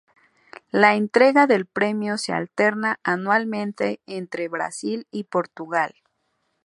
[0.71, 5.93] La entrega del premio se alterna anualmente entre Brasil y Portugal.